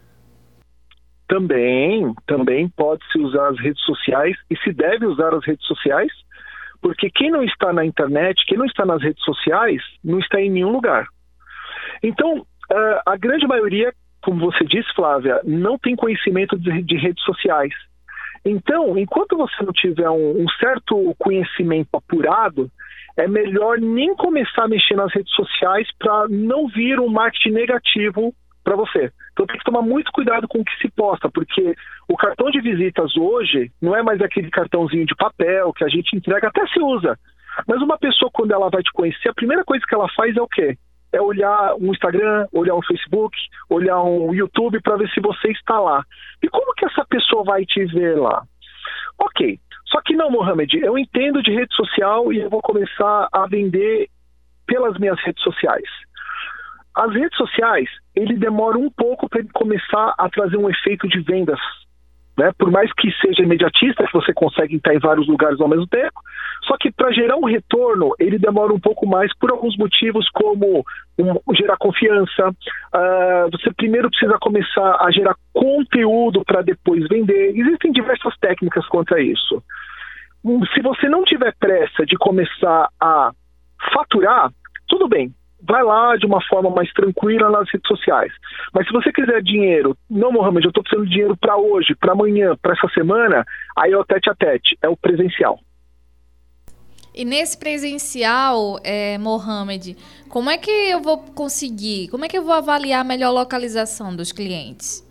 Também, 1.28 2.14
também 2.28 2.70
pode-se 2.70 3.20
usar 3.20 3.50
as 3.50 3.60
redes 3.60 3.82
sociais 3.84 4.36
e 4.50 4.58
se 4.58 4.74
deve 4.74 5.06
usar 5.06 5.34
as 5.34 5.46
redes 5.46 5.66
sociais, 5.66 6.12
porque 6.82 7.10
quem 7.10 7.32
não 7.32 7.44
está 7.44 7.72
na 7.72 7.86
internet, 7.86 8.46
quem 8.46 8.58
não 8.58 8.66
está 8.66 8.86
nas 8.86 9.02
redes 9.02 9.24
sociais, 9.24 9.82
não 10.04 10.20
está 10.20 10.42
em 10.42 10.50
nenhum 10.50 10.72
lugar. 10.72 11.08
Então, 12.04 12.46
a 13.06 13.16
grande 13.18 13.48
maioria, 13.48 13.94
como 14.22 14.52
você 14.52 14.66
disse, 14.66 14.94
Flávia, 14.94 15.40
não 15.44 15.78
tem 15.78 15.96
conhecimento 15.96 16.58
de, 16.58 16.82
de 16.82 16.98
redes 16.98 17.24
sociais. 17.24 17.74
Então, 18.46 18.98
enquanto 18.98 19.38
você 19.38 19.64
não 19.64 19.72
tiver 19.72 20.10
um, 20.10 20.44
um 20.44 20.50
certo 20.60 21.16
conhecimento 21.18 21.90
apurado, 21.94 22.70
é 23.16 23.28
melhor 23.28 23.80
nem 23.80 24.14
começar 24.16 24.64
a 24.64 24.68
mexer 24.68 24.96
nas 24.96 25.14
redes 25.14 25.34
sociais 25.34 25.88
para 25.98 26.28
não 26.28 26.68
vir 26.68 27.00
um 27.00 27.08
marketing 27.08 27.52
negativo 27.52 28.34
para 28.64 28.76
você. 28.76 29.12
Então 29.34 29.48
tem 29.48 29.58
que 29.58 29.66
tomar 29.66 29.82
muito 29.82 30.12
cuidado 30.12 30.48
com 30.48 30.60
o 30.60 30.66
que 30.66 30.78
se 30.78 30.90
posta, 30.92 31.30
porque 31.30 31.76
o 32.08 32.16
cartão 32.16 32.50
de 32.52 32.62
visitas 32.62 33.18
hoje 33.18 33.72
não 33.82 33.96
é 33.96 34.04
mais 34.04 34.22
aquele 34.22 34.50
cartãozinho 34.50 35.06
de 35.06 35.16
papel 35.16 35.74
que 35.74 35.84
a 35.84 35.90
gente 35.90 36.16
entrega, 36.16 36.48
até 36.48 36.66
se 36.68 36.80
usa. 36.80 37.18
Mas 37.68 37.82
uma 37.82 37.98
pessoa, 37.98 38.32
quando 38.32 38.52
ela 38.52 38.70
vai 38.70 38.82
te 38.82 38.92
conhecer, 38.92 39.30
a 39.30 39.34
primeira 39.34 39.64
coisa 39.64 39.84
que 39.88 39.96
ela 39.96 40.08
faz 40.16 40.36
é 40.38 40.42
o 40.42 40.48
quê? 40.48 40.78
É 41.12 41.22
olhar 41.22 41.76
um 41.76 41.92
Instagram, 41.92 42.48
olhar 42.52 42.76
um 42.76 42.82
Facebook, 42.82 43.36
olhar 43.70 44.02
um 44.04 44.34
YouTube 44.34 44.82
para 44.82 44.98
ver 44.98 45.10
se 45.10 45.20
você 45.20 45.52
está 45.52 45.80
lá. 45.80 46.04
E 46.42 46.48
como 46.48 46.74
que 46.74 46.86
essa 46.86 47.06
pessoa 47.06 47.44
vai 47.44 47.66
te 47.66 47.86
ver 47.86 48.18
lá? 48.18 48.44
Ok. 49.20 49.60
Só 49.88 50.02
que 50.02 50.16
não, 50.16 50.32
Mohamed, 50.32 50.80
eu 50.80 50.98
entendo 50.98 51.44
de 51.44 51.52
rede 51.52 51.74
social 51.76 52.34
e 52.34 52.40
eu 52.40 52.50
vou 52.50 52.62
começar 52.62 53.30
a 53.32 53.46
vender 53.46 54.10
pelas 54.66 54.98
minhas 54.98 55.20
redes 55.24 55.44
sociais. 55.44 55.88
As 56.96 57.12
redes 57.14 57.36
sociais, 57.38 57.90
ele 58.16 58.36
demora 58.36 58.78
um 58.78 58.90
pouco 58.90 59.28
para 59.28 59.40
ele 59.40 59.50
começar 59.54 60.14
a 60.18 60.30
trazer 60.30 60.58
um 60.58 60.70
efeito 60.70 61.08
de 61.08 61.20
vendas. 61.22 61.60
Né? 62.38 62.52
Por 62.58 62.72
mais 62.72 62.92
que 62.94 63.12
seja 63.22 63.44
imediatista, 63.44 64.06
que 64.06 64.14
você 64.14 64.34
consegue 64.34 64.76
estar 64.76 64.94
em 64.94 65.00
vários 65.00 65.28
lugares 65.28 65.60
ao 65.60 65.68
mesmo 65.68 65.88
tempo, 65.88 66.20
só 66.64 66.78
que 66.78 66.92
para 66.92 67.12
gerar 67.12 67.36
um 67.36 67.46
retorno, 67.46 68.14
ele 68.20 68.40
demora 68.40 68.74
um 68.74 68.80
pouco 68.80 69.06
mais 69.06 69.32
por 69.38 69.52
alguns 69.52 69.78
motivos, 69.78 70.28
como 70.30 70.84
um, 71.20 71.56
gerar 71.56 71.78
confiança. 71.78 72.50
Uh, 72.50 73.52
você 73.52 73.72
primeiro 73.74 74.10
precisa 74.10 74.38
começar 74.40 74.98
a 75.00 75.12
gerar 75.12 75.36
conteúdo 75.52 76.44
para 76.46 76.62
depois 76.62 77.08
vender. 77.08 77.54
Existem 77.56 77.92
diversas 77.92 78.36
técnicas 78.38 78.88
quanto 78.88 79.14
a 79.14 79.22
isso. 79.22 79.62
Se 80.74 80.82
você 80.82 81.08
não 81.08 81.24
tiver 81.24 81.54
pressa 81.60 82.06
de 82.06 82.18
começar 82.18 82.90
a 83.00 83.32
faturar, 83.94 84.52
tudo 84.88 85.08
bem, 85.08 85.34
vai 85.66 85.84
lá 85.84 86.16
de 86.18 86.26
uma 86.26 86.42
forma 86.44 86.70
mais 86.70 86.92
tranquila 86.94 87.50
nas 87.50 87.70
redes 87.72 87.88
sociais. 87.88 88.32
Mas 88.74 88.86
se 88.86 88.94
você 88.94 89.12
quiser 89.12 89.42
dinheiro, 89.42 89.98
não, 90.10 90.32
Mohamed, 90.32 90.66
eu 90.66 90.70
estou 90.70 90.84
precisando 90.84 91.06
de 91.06 91.12
dinheiro 91.12 91.38
para 91.38 91.58
hoje, 91.58 91.96
para 91.96 92.12
amanhã, 92.12 92.56
para 92.62 92.74
essa 92.74 92.88
semana, 92.94 93.46
aí 93.78 93.92
é 93.92 93.98
o 93.98 94.06
tete 94.06 94.30
a 94.30 94.36
tete, 94.36 94.78
é 94.82 94.90
o 94.90 94.98
presencial. 94.98 95.60
E 97.16 97.24
nesse 97.24 97.58
presencial, 97.58 98.80
é, 98.84 99.18
Mohamed, 99.20 99.96
como 100.30 100.50
é 100.50 100.58
que 100.58 100.72
eu 100.72 101.00
vou 101.00 101.20
conseguir, 101.20 102.10
como 102.10 102.26
é 102.26 102.28
que 102.28 102.38
eu 102.38 102.44
vou 102.44 102.54
avaliar 102.54 103.02
a 103.02 103.04
melhor 103.04 103.32
localização 103.32 104.16
dos 104.16 104.32
clientes? 104.32 105.08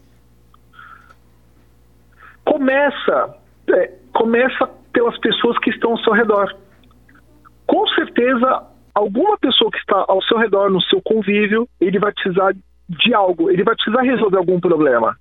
Começa, 2.44 3.36
é, 3.68 3.92
começa 4.12 4.68
pelas 4.92 5.16
pessoas 5.18 5.56
que 5.60 5.70
estão 5.70 5.92
ao 5.92 5.98
seu 5.98 6.12
redor. 6.12 6.52
Com 7.66 7.86
certeza, 7.88 8.71
alguma 8.94 9.38
pessoa 9.38 9.70
que 9.70 9.78
está 9.78 10.04
ao 10.08 10.22
seu 10.22 10.38
redor, 10.38 10.70
no 10.70 10.80
seu 10.82 11.00
convívio, 11.02 11.68
ele 11.80 11.98
vai 11.98 12.12
precisar 12.12 12.54
de 12.88 13.14
algo, 13.14 13.50
ele 13.50 13.64
vai 13.64 13.74
precisar 13.74 14.02
resolver 14.02 14.36
algum 14.36 14.60
problema, 14.60 15.16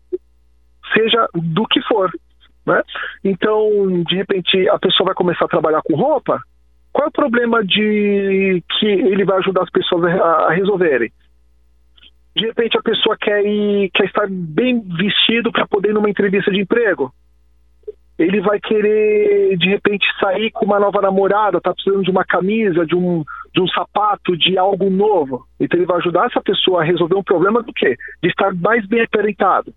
seja 0.94 1.28
do 1.34 1.66
que 1.68 1.82
for. 1.84 2.12
Né? 2.66 2.82
Então, 3.24 4.04
de 4.08 4.16
repente, 4.16 4.70
a 4.70 4.78
pessoa 4.78 5.08
vai 5.08 5.16
começar 5.16 5.46
a 5.46 5.50
trabalhar 5.50 5.82
com 5.84 5.96
roupa. 5.96 6.42
Qual 6.92 7.06
é 7.06 7.10
o 7.10 7.12
problema 7.12 7.64
de 7.64 8.62
que 8.78 8.86
ele 8.86 9.24
vai 9.24 9.38
ajudar 9.38 9.64
as 9.64 9.70
pessoas 9.70 10.04
a, 10.06 10.52
resolverem? 10.52 11.12
De 12.36 12.46
repente, 12.46 12.78
a 12.78 12.82
pessoa 12.82 13.18
quer, 13.18 13.46
ir, 13.46 13.90
quer 13.94 14.06
estar 14.06 14.28
bem 14.30 14.82
vestido 14.98 15.52
para 15.52 15.68
poder 15.68 15.90
ir 15.90 15.94
numa 15.94 16.10
entrevista 16.10 16.52
de 16.52 16.62
emprego 16.62 17.12
ele 18.22 18.40
vai 18.42 18.60
querer 18.60 19.58
de 19.58 19.70
repente 19.70 20.06
sair 20.20 20.52
com 20.52 20.66
uma 20.66 20.80
nova 20.80 21.02
namorada, 21.02 21.60
tá 21.60 21.74
precisando 21.74 22.04
de 22.04 22.12
uma 22.12 22.24
camisa, 22.24 22.86
de 22.86 22.96
um, 22.96 23.24
de 23.54 23.62
um 23.62 23.68
sapato, 23.68 24.38
de 24.38 24.58
algo 24.58 24.90
novo. 24.90 25.46
Então 25.60 25.80
ele 25.80 25.86
vai 25.86 25.98
ajudar 25.98 26.28
essa 26.28 26.42
pessoa 26.42 26.82
a 26.82 26.86
resolver 26.86 27.16
um 27.16 27.24
problema 27.24 27.62
do 27.62 27.74
quê? 27.74 27.98
De 28.22 28.30
estar 28.30 28.54
mais 28.56 28.86
bem 28.88 29.02
aparentado. 29.02 29.74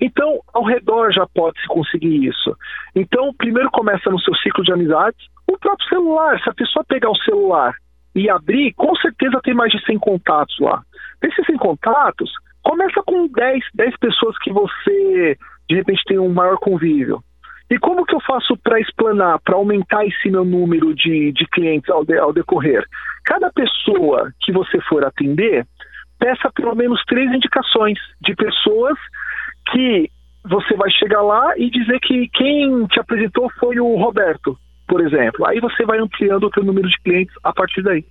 Então, 0.00 0.40
ao 0.54 0.64
redor 0.64 1.12
já 1.12 1.26
pode-se 1.26 1.66
conseguir 1.66 2.26
isso. 2.26 2.56
Então, 2.94 3.34
primeiro 3.34 3.70
começa 3.70 4.10
no 4.10 4.20
seu 4.20 4.34
ciclo 4.36 4.64
de 4.64 4.72
amizades, 4.72 5.26
o 5.46 5.58
próprio 5.58 5.88
celular. 5.88 6.40
Se 6.40 6.48
a 6.48 6.54
pessoa 6.54 6.84
pegar 6.84 7.10
o 7.10 7.18
celular 7.18 7.74
e 8.14 8.30
abrir, 8.30 8.72
com 8.74 8.94
certeza 8.96 9.40
tem 9.42 9.54
mais 9.54 9.72
de 9.72 9.84
100 9.84 9.98
contatos 9.98 10.56
lá. 10.60 10.82
Desses 11.20 11.44
100 11.46 11.56
contatos, 11.56 12.30
começa 12.62 13.02
com 13.04 13.26
10, 13.26 13.64
10 13.74 13.96
pessoas 13.98 14.38
que 14.38 14.52
você, 14.52 15.36
de 15.68 15.76
repente, 15.76 16.02
tem 16.06 16.18
um 16.18 16.32
maior 16.32 16.58
convívio. 16.58 17.22
E 17.70 17.78
como 17.78 18.06
que 18.06 18.14
eu 18.14 18.20
faço 18.20 18.56
para 18.56 18.80
explanar, 18.80 19.38
para 19.40 19.56
aumentar 19.56 20.04
esse 20.06 20.30
meu 20.30 20.44
número 20.44 20.94
de, 20.94 21.32
de 21.32 21.46
clientes 21.46 21.90
ao, 21.90 22.04
de, 22.04 22.16
ao 22.18 22.32
decorrer? 22.32 22.84
Cada 23.24 23.50
pessoa 23.52 24.32
que 24.40 24.52
você 24.52 24.80
for 24.88 25.04
atender, 25.04 25.66
peça 26.18 26.50
pelo 26.54 26.74
menos 26.74 27.02
três 27.06 27.30
indicações 27.32 27.98
de 28.22 28.34
pessoas 28.34 28.96
que 29.70 30.10
você 30.44 30.74
vai 30.76 30.90
chegar 30.90 31.20
lá 31.20 31.52
e 31.58 31.70
dizer 31.70 32.00
que 32.00 32.28
quem 32.28 32.86
te 32.86 32.98
apresentou 32.98 33.50
foi 33.60 33.78
o 33.78 33.96
Roberto, 33.96 34.56
por 34.86 35.00
exemplo. 35.00 35.46
Aí 35.46 35.60
você 35.60 35.84
vai 35.84 35.98
ampliando 35.98 36.44
o 36.44 36.52
seu 36.52 36.64
número 36.64 36.88
de 36.88 36.96
clientes 37.02 37.34
a 37.44 37.52
partir 37.52 37.82
daí. 37.82 38.04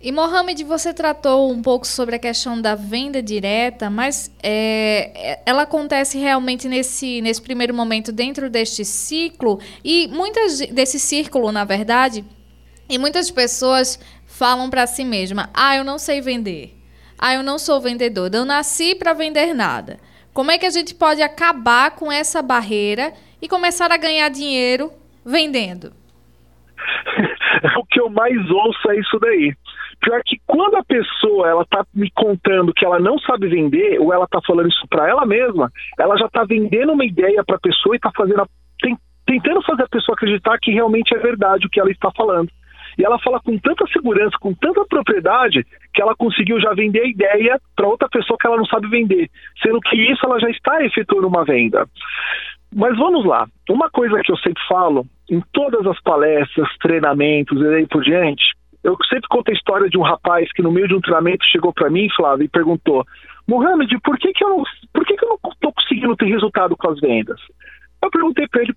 E 0.00 0.12
Mohamed, 0.12 0.62
você 0.62 0.94
tratou 0.94 1.50
um 1.50 1.60
pouco 1.60 1.84
sobre 1.84 2.14
a 2.14 2.18
questão 2.20 2.60
da 2.60 2.76
venda 2.76 3.20
direta, 3.20 3.90
mas 3.90 4.32
é, 4.40 5.10
é, 5.12 5.42
ela 5.44 5.62
acontece 5.62 6.18
realmente 6.18 6.68
nesse, 6.68 7.20
nesse 7.20 7.42
primeiro 7.42 7.74
momento 7.74 8.12
dentro 8.12 8.48
deste 8.48 8.84
ciclo 8.84 9.58
e 9.84 10.06
muitas 10.06 10.60
desse 10.60 11.00
círculo, 11.00 11.50
na 11.50 11.64
verdade, 11.64 12.24
e 12.88 12.96
muitas 12.96 13.28
pessoas 13.28 13.98
falam 14.24 14.70
para 14.70 14.86
si 14.86 15.04
mesma: 15.04 15.50
"Ah, 15.52 15.74
eu 15.74 15.82
não 15.82 15.98
sei 15.98 16.20
vender. 16.20 16.76
Ah, 17.18 17.34
eu 17.34 17.42
não 17.42 17.58
sou 17.58 17.80
vendedor. 17.80 18.32
Eu 18.32 18.44
nasci 18.44 18.94
para 18.94 19.12
vender 19.12 19.52
nada." 19.52 19.98
Como 20.32 20.52
é 20.52 20.58
que 20.58 20.66
a 20.66 20.70
gente 20.70 20.94
pode 20.94 21.20
acabar 21.20 21.90
com 21.90 22.12
essa 22.12 22.40
barreira 22.40 23.12
e 23.42 23.48
começar 23.48 23.90
a 23.90 23.96
ganhar 23.96 24.28
dinheiro 24.28 24.92
vendendo? 25.26 25.92
o 27.76 27.84
que 27.86 28.00
eu 28.00 28.08
mais 28.08 28.38
ouço 28.48 28.90
é 28.92 29.00
isso 29.00 29.18
daí. 29.18 29.52
Pior 30.00 30.22
que 30.24 30.38
quando 30.46 30.76
a 30.76 30.84
pessoa 30.84 31.48
ela 31.48 31.64
tá 31.66 31.84
me 31.94 32.10
contando 32.12 32.72
que 32.72 32.84
ela 32.84 33.00
não 33.00 33.18
sabe 33.18 33.48
vender, 33.48 33.98
ou 34.00 34.12
ela 34.12 34.26
tá 34.28 34.40
falando 34.46 34.68
isso 34.68 34.86
para 34.88 35.08
ela 35.08 35.26
mesma, 35.26 35.70
ela 35.98 36.16
já 36.16 36.28
tá 36.28 36.44
vendendo 36.44 36.92
uma 36.92 37.04
ideia 37.04 37.42
para 37.44 37.56
a 37.56 37.60
pessoa 37.60 37.96
e 37.96 37.98
tá 37.98 38.10
fazendo 38.16 38.42
a, 38.42 38.46
tentando 39.26 39.62
fazer 39.62 39.82
a 39.82 39.88
pessoa 39.88 40.14
acreditar 40.14 40.58
que 40.60 40.70
realmente 40.70 41.14
é 41.14 41.18
verdade 41.18 41.66
o 41.66 41.70
que 41.70 41.80
ela 41.80 41.90
está 41.90 42.10
falando. 42.16 42.48
E 42.96 43.04
ela 43.04 43.18
fala 43.20 43.40
com 43.40 43.56
tanta 43.58 43.86
segurança, 43.92 44.36
com 44.40 44.52
tanta 44.54 44.84
propriedade, 44.86 45.64
que 45.94 46.02
ela 46.02 46.16
conseguiu 46.16 46.60
já 46.60 46.72
vender 46.74 47.00
a 47.00 47.08
ideia 47.08 47.60
para 47.76 47.86
outra 47.86 48.08
pessoa 48.08 48.36
que 48.40 48.46
ela 48.46 48.56
não 48.56 48.66
sabe 48.66 48.88
vender, 48.88 49.30
sendo 49.62 49.78
que 49.80 49.96
isso 49.96 50.24
ela 50.26 50.40
já 50.40 50.50
está 50.50 50.84
efetuando 50.84 51.28
uma 51.28 51.44
venda. 51.44 51.86
Mas 52.74 52.96
vamos 52.98 53.24
lá. 53.24 53.46
Uma 53.70 53.88
coisa 53.88 54.20
que 54.22 54.32
eu 54.32 54.36
sempre 54.38 54.62
falo 54.68 55.06
em 55.30 55.40
todas 55.52 55.86
as 55.86 56.00
palestras, 56.02 56.68
treinamentos 56.78 57.60
e 57.60 57.66
aí 57.66 57.86
por 57.86 58.02
diante, 58.02 58.44
eu 58.82 58.96
sempre 59.08 59.28
conto 59.28 59.50
a 59.50 59.54
história 59.54 59.88
de 59.88 59.98
um 59.98 60.02
rapaz 60.02 60.50
que 60.52 60.62
no 60.62 60.70
meio 60.70 60.88
de 60.88 60.94
um 60.94 61.00
treinamento 61.00 61.44
chegou 61.46 61.72
para 61.72 61.90
mim, 61.90 62.08
Flávio, 62.14 62.44
e 62.44 62.48
perguntou: 62.48 63.04
Mohamed, 63.46 63.98
por 64.02 64.18
que, 64.18 64.32
que 64.32 64.44
eu 64.44 64.48
não, 64.48 64.62
por 64.92 65.04
que, 65.04 65.16
que 65.16 65.24
eu 65.24 65.28
não 65.28 65.52
estou 65.52 65.72
conseguindo 65.72 66.16
ter 66.16 66.26
resultado 66.26 66.76
com 66.76 66.90
as 66.90 67.00
vendas? 67.00 67.40
Eu 68.02 68.10
perguntei 68.10 68.46
para 68.48 68.62
ele: 68.62 68.74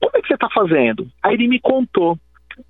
como 0.00 0.12
é 0.16 0.20
que 0.20 0.28
você 0.28 0.34
está 0.34 0.48
fazendo? 0.50 1.06
Aí 1.22 1.34
ele 1.34 1.48
me 1.48 1.60
contou. 1.60 2.18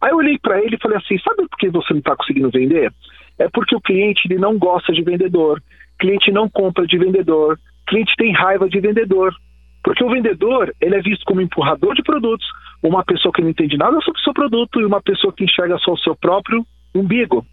Aí 0.00 0.10
eu 0.10 0.16
olhei 0.16 0.38
para 0.38 0.60
ele 0.62 0.76
e 0.76 0.80
falei 0.80 0.98
assim: 0.98 1.18
sabe 1.18 1.48
por 1.48 1.58
que 1.58 1.70
você 1.70 1.92
não 1.92 2.00
está 2.00 2.16
conseguindo 2.16 2.50
vender? 2.50 2.92
É 3.38 3.48
porque 3.48 3.74
o 3.74 3.80
cliente 3.80 4.28
ele 4.28 4.38
não 4.38 4.58
gosta 4.58 4.92
de 4.92 5.02
vendedor, 5.02 5.62
cliente 5.98 6.30
não 6.30 6.48
compra 6.48 6.86
de 6.86 6.98
vendedor, 6.98 7.58
cliente 7.86 8.14
tem 8.16 8.32
raiva 8.32 8.68
de 8.68 8.80
vendedor. 8.80 9.34
Porque 9.82 10.02
o 10.02 10.08
vendedor, 10.08 10.74
ele 10.80 10.96
é 10.96 11.02
visto 11.02 11.24
como 11.26 11.42
empurrador 11.42 11.94
de 11.94 12.02
produtos, 12.02 12.46
uma 12.88 13.04
pessoa 13.04 13.32
que 13.32 13.40
não 13.40 13.50
entende 13.50 13.76
nada 13.76 13.98
sobre 14.00 14.20
o 14.20 14.22
seu 14.22 14.34
produto 14.34 14.80
e 14.80 14.84
uma 14.84 15.02
pessoa 15.02 15.32
que 15.32 15.44
enxerga 15.44 15.78
só 15.78 15.92
o 15.92 15.98
seu 15.98 16.14
próprio 16.14 16.64
umbigo. 16.94 17.44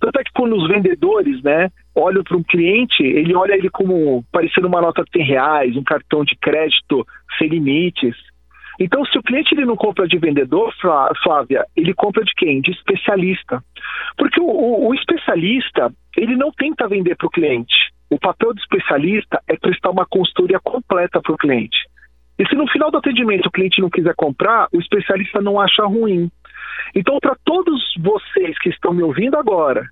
Tanto 0.00 0.20
é 0.20 0.24
que 0.24 0.32
quando 0.34 0.56
os 0.56 0.66
vendedores, 0.68 1.42
né, 1.42 1.70
olham 1.94 2.22
para 2.22 2.36
um 2.36 2.42
cliente, 2.42 3.02
ele 3.02 3.34
olha 3.34 3.54
ele 3.54 3.70
como 3.70 4.24
parecendo 4.32 4.66
uma 4.66 4.80
nota 4.80 5.02
de 5.04 5.10
100 5.12 5.24
reais, 5.24 5.76
um 5.76 5.84
cartão 5.84 6.24
de 6.24 6.36
crédito 6.36 7.06
sem 7.38 7.48
limites. 7.48 8.16
Então, 8.80 9.04
se 9.04 9.16
o 9.16 9.22
cliente 9.22 9.54
ele 9.54 9.64
não 9.64 9.76
compra 9.76 10.08
de 10.08 10.18
vendedor, 10.18 10.74
Flávia, 11.22 11.64
ele 11.76 11.94
compra 11.94 12.24
de 12.24 12.32
quem? 12.34 12.60
De 12.60 12.72
especialista. 12.72 13.62
Porque 14.16 14.40
o, 14.40 14.46
o, 14.46 14.88
o 14.88 14.94
especialista, 14.94 15.92
ele 16.16 16.36
não 16.36 16.50
tenta 16.50 16.88
vender 16.88 17.16
para 17.16 17.26
o 17.26 17.30
cliente. 17.30 17.74
O 18.10 18.18
papel 18.18 18.52
do 18.52 18.60
especialista 18.60 19.40
é 19.46 19.56
prestar 19.56 19.90
uma 19.90 20.06
consultoria 20.06 20.58
completa 20.60 21.20
para 21.20 21.32
o 21.32 21.38
cliente. 21.38 21.76
E 22.38 22.46
se 22.48 22.54
no 22.54 22.66
final 22.68 22.90
do 22.90 22.98
atendimento 22.98 23.46
o 23.46 23.50
cliente 23.50 23.80
não 23.80 23.90
quiser 23.90 24.14
comprar, 24.16 24.68
o 24.72 24.80
especialista 24.80 25.40
não 25.40 25.60
acha 25.60 25.84
ruim. 25.84 26.30
Então, 26.94 27.18
para 27.20 27.36
todos 27.44 27.82
vocês 27.98 28.58
que 28.58 28.68
estão 28.68 28.92
me 28.92 29.02
ouvindo 29.02 29.36
agora, 29.36 29.86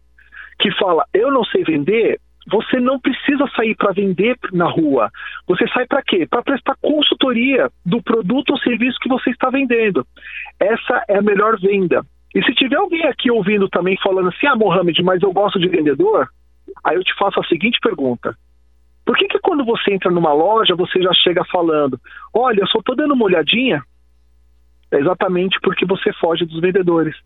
que 0.59 0.71
fala, 0.73 1.05
eu 1.13 1.31
não 1.31 1.45
sei 1.45 1.65
vender, 1.65 2.19
você 2.51 2.81
não 2.81 2.99
precisa 2.99 3.49
sair 3.55 3.77
para 3.77 3.93
vender 3.93 4.37
na 4.53 4.69
rua. 4.69 5.11
Você 5.47 5.67
sai 5.69 5.87
para 5.87 6.03
quê? 6.03 6.27
Para 6.27 6.43
prestar 6.43 6.77
consultoria 6.81 7.71
do 7.87 8.03
produto 8.03 8.51
ou 8.51 8.59
serviço 8.59 8.99
que 9.01 9.09
você 9.09 9.31
está 9.31 9.49
vendendo. 9.51 10.05
Essa 10.59 11.05
é 11.09 11.19
a 11.19 11.23
melhor 11.23 11.59
venda. 11.61 12.05
E 12.35 12.43
se 12.43 12.55
tiver 12.55 12.77
alguém 12.77 13.07
aqui 13.07 13.31
ouvindo 13.31 13.69
também 13.69 13.97
falando 14.03 14.29
assim, 14.29 14.47
ah, 14.47 14.57
Mohamed, 14.57 15.03
mas 15.03 15.23
eu 15.23 15.33
gosto 15.33 15.61
de 15.61 15.69
vendedor, 15.69 16.29
Aí 16.85 16.97
eu 16.97 17.05
te 17.05 17.15
faço 17.19 17.41
a 17.41 17.45
seguinte 17.45 17.79
pergunta: 17.81 18.37
por 19.05 19.17
que, 19.17 19.27
que 19.27 19.39
quando 19.41 19.65
você 19.65 19.93
entra 19.95 20.11
numa 20.11 20.33
loja 20.33 20.75
você 20.75 21.03
já 21.03 21.13
chega 21.13 21.45
falando, 21.47 22.01
olha, 22.33 22.61
eu 22.61 22.67
só 22.69 22.79
estou 22.79 22.95
dando 22.95 23.15
uma 23.15 23.25
olhadinha? 23.25 23.83
É 24.91 24.99
exatamente 24.99 25.59
porque 25.63 25.87
você 25.87 26.13
foge 26.15 26.45
dos 26.45 26.61
vendedores. 26.61 27.17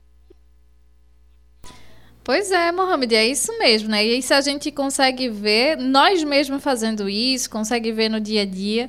Pois 2.25 2.51
é, 2.51 2.73
Mohamed, 2.73 3.15
é 3.15 3.27
isso 3.27 3.57
mesmo, 3.59 3.89
né? 3.89 4.05
E 4.05 4.19
isso 4.19 4.35
a 4.35 4.41
gente 4.41 4.73
consegue 4.73 5.29
ver, 5.29 5.77
nós 5.77 6.25
mesmos 6.25 6.63
fazendo 6.63 7.09
isso, 7.09 7.49
consegue 7.49 7.93
ver 7.93 8.09
no 8.09 8.21
dia 8.21 8.43
a 8.43 8.45
dia. 8.45 8.89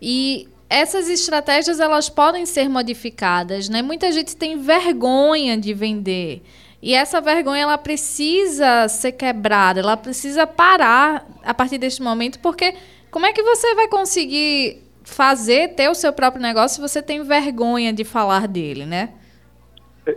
E 0.00 0.48
essas 0.68 1.10
estratégias, 1.10 1.80
elas 1.80 2.08
podem 2.08 2.46
ser 2.46 2.68
modificadas, 2.68 3.68
né? 3.68 3.82
Muita 3.82 4.10
gente 4.12 4.36
tem 4.36 4.56
vergonha 4.56 5.58
de 5.58 5.74
vender. 5.74 6.42
E 6.82 6.94
essa 6.94 7.20
vergonha, 7.20 7.62
ela 7.62 7.78
precisa 7.78 8.88
ser 8.88 9.12
quebrada, 9.12 9.80
ela 9.80 9.96
precisa 9.96 10.46
parar 10.46 11.26
a 11.44 11.52
partir 11.52 11.76
deste 11.76 12.02
momento, 12.02 12.40
porque 12.40 12.74
como 13.10 13.26
é 13.26 13.32
que 13.32 13.42
você 13.42 13.74
vai 13.74 13.88
conseguir 13.88 14.82
fazer, 15.04 15.74
ter 15.74 15.88
o 15.90 15.94
seu 15.94 16.12
próprio 16.12 16.42
negócio 16.42 16.76
se 16.76 16.80
você 16.80 17.02
tem 17.02 17.22
vergonha 17.22 17.92
de 17.92 18.04
falar 18.04 18.46
dele, 18.48 18.86
né? 18.86 19.10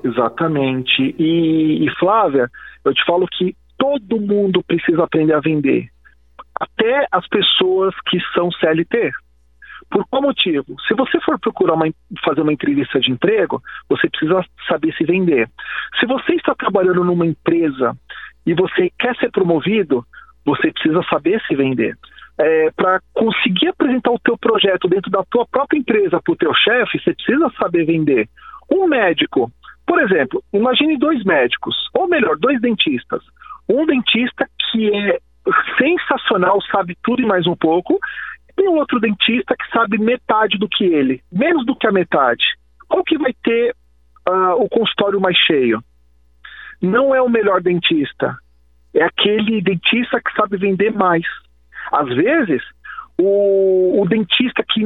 Exatamente. 0.03 1.15
E, 1.19 1.85
e 1.85 1.89
Flávia, 1.99 2.49
eu 2.85 2.93
te 2.93 3.03
falo 3.05 3.27
que 3.27 3.55
todo 3.77 4.21
mundo 4.21 4.63
precisa 4.63 5.03
aprender 5.03 5.33
a 5.33 5.41
vender. 5.41 5.87
Até 6.59 7.07
as 7.11 7.27
pessoas 7.27 7.93
que 8.09 8.17
são 8.33 8.49
CLT. 8.51 9.11
Por 9.93 10.07
qual 10.07 10.23
motivo? 10.23 10.75
Se 10.87 10.95
você 10.95 11.19
for 11.19 11.39
procurar 11.39 11.75
uma, 11.75 11.85
fazer 12.25 12.41
uma 12.41 12.51
entrevista 12.51 12.99
de 12.99 13.11
emprego, 13.11 13.61
você 13.87 14.09
precisa 14.09 14.43
saber 14.67 14.91
se 14.95 15.03
vender. 15.03 15.47
Se 15.99 16.07
você 16.07 16.33
está 16.33 16.55
trabalhando 16.55 17.03
numa 17.03 17.27
empresa 17.27 17.95
e 18.43 18.55
você 18.55 18.91
quer 18.97 19.15
ser 19.17 19.29
promovido, 19.29 20.03
você 20.43 20.71
precisa 20.71 20.99
saber 21.07 21.39
se 21.47 21.55
vender. 21.55 21.95
É, 22.39 22.71
para 22.71 22.99
conseguir 23.13 23.67
apresentar 23.67 24.09
o 24.09 24.17
teu 24.17 24.35
projeto 24.35 24.87
dentro 24.87 25.11
da 25.11 25.23
tua 25.29 25.45
própria 25.45 25.77
empresa 25.77 26.19
para 26.19 26.33
o 26.33 26.37
teu 26.37 26.51
chefe, 26.55 26.99
você 26.99 27.13
precisa 27.13 27.51
saber 27.59 27.85
vender. 27.85 28.27
Um 28.71 28.87
médico, 28.87 29.51
por 29.85 30.01
exemplo, 30.01 30.43
imagine 30.51 30.97
dois 30.97 31.23
médicos, 31.23 31.75
ou 31.93 32.07
melhor, 32.07 32.35
dois 32.39 32.59
dentistas. 32.59 33.21
Um 33.69 33.85
dentista 33.85 34.49
que 34.71 34.91
é 34.91 35.19
sensacional, 35.77 36.59
sabe 36.71 36.97
tudo 37.03 37.21
e 37.21 37.25
mais 37.27 37.45
um 37.45 37.55
pouco, 37.55 37.99
e 38.57 38.67
um 38.67 38.77
outro 38.77 38.99
dentista 38.99 39.55
que 39.57 39.69
sabe 39.71 39.97
metade 39.97 40.57
do 40.57 40.67
que 40.67 40.83
ele, 40.83 41.21
menos 41.31 41.65
do 41.65 41.75
que 41.75 41.87
a 41.87 41.91
metade. 41.91 42.43
Qual 42.87 43.03
que 43.03 43.17
vai 43.17 43.33
ter 43.43 43.75
uh, 44.27 44.63
o 44.63 44.69
consultório 44.69 45.19
mais 45.19 45.37
cheio? 45.37 45.83
Não 46.81 47.15
é 47.15 47.21
o 47.21 47.29
melhor 47.29 47.61
dentista, 47.61 48.37
é 48.93 49.03
aquele 49.03 49.61
dentista 49.61 50.21
que 50.21 50.33
sabe 50.35 50.57
vender 50.57 50.91
mais. 50.91 51.23
Às 51.91 52.09
vezes, 52.09 52.61
o, 53.17 54.01
o 54.01 54.07
dentista 54.07 54.63
que 54.67 54.81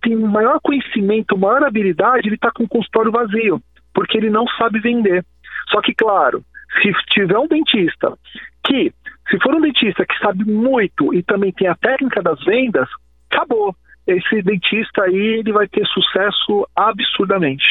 tem 0.00 0.16
maior 0.16 0.60
conhecimento, 0.62 1.36
maior 1.36 1.64
habilidade, 1.64 2.28
ele 2.28 2.36
está 2.36 2.50
com 2.50 2.64
o 2.64 2.68
consultório 2.68 3.12
vazio 3.12 3.60
porque 3.94 4.16
ele 4.16 4.30
não 4.30 4.46
sabe 4.58 4.80
vender. 4.80 5.24
Só 5.70 5.80
que, 5.80 5.94
claro, 5.94 6.44
se 6.80 6.92
tiver 7.10 7.38
um 7.38 7.46
dentista 7.46 8.16
que, 8.64 8.92
se 9.30 9.38
for 9.40 9.54
um 9.54 9.60
dentista 9.60 10.04
que 10.04 10.18
sabe 10.18 10.44
muito 10.44 11.14
e 11.14 11.22
também 11.22 11.52
tem 11.52 11.68
a 11.68 11.74
técnica 11.74 12.22
das 12.22 12.42
vendas, 12.44 12.88
acabou. 13.32 13.74
Esse 14.06 14.42
dentista 14.42 15.04
aí 15.04 15.38
ele 15.40 15.52
vai 15.52 15.66
ter 15.68 15.86
sucesso 15.86 16.68
absurdamente. 16.74 17.64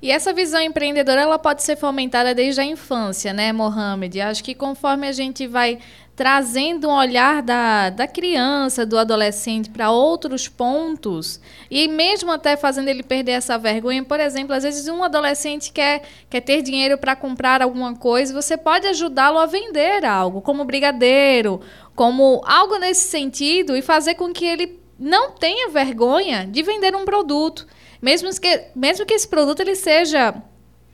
E 0.00 0.12
essa 0.12 0.32
visão 0.32 0.60
empreendedora 0.60 1.22
ela 1.22 1.38
pode 1.38 1.62
ser 1.62 1.76
fomentada 1.76 2.32
desde 2.32 2.60
a 2.60 2.64
infância, 2.64 3.32
né, 3.32 3.52
Mohamed? 3.52 4.20
Acho 4.20 4.44
que 4.44 4.54
conforme 4.54 5.08
a 5.08 5.12
gente 5.12 5.46
vai 5.46 5.78
trazendo 6.14 6.88
um 6.88 6.96
olhar 6.96 7.42
da, 7.42 7.90
da 7.90 8.06
criança, 8.08 8.84
do 8.84 8.98
adolescente 8.98 9.70
para 9.70 9.92
outros 9.92 10.48
pontos, 10.48 11.40
e 11.70 11.86
mesmo 11.86 12.32
até 12.32 12.56
fazendo 12.56 12.88
ele 12.88 13.04
perder 13.04 13.32
essa 13.32 13.56
vergonha. 13.56 14.02
Por 14.04 14.18
exemplo, 14.18 14.52
às 14.52 14.64
vezes 14.64 14.88
um 14.88 15.04
adolescente 15.04 15.72
quer, 15.72 16.02
quer 16.28 16.40
ter 16.40 16.60
dinheiro 16.62 16.98
para 16.98 17.14
comprar 17.14 17.62
alguma 17.62 17.94
coisa, 17.94 18.34
você 18.34 18.56
pode 18.56 18.88
ajudá-lo 18.88 19.38
a 19.38 19.46
vender 19.46 20.04
algo, 20.04 20.40
como 20.40 20.64
brigadeiro, 20.64 21.60
como 21.94 22.42
algo 22.44 22.78
nesse 22.78 23.08
sentido, 23.08 23.76
e 23.76 23.82
fazer 23.82 24.14
com 24.14 24.32
que 24.32 24.44
ele 24.44 24.80
não 24.98 25.30
tenha 25.30 25.68
vergonha 25.68 26.44
de 26.46 26.64
vender 26.64 26.96
um 26.96 27.04
produto. 27.04 27.64
Mesmo 28.00 28.28
que, 28.40 28.64
mesmo 28.74 29.06
que 29.06 29.14
esse 29.14 29.28
produto 29.28 29.60
ele 29.60 29.74
seja 29.74 30.34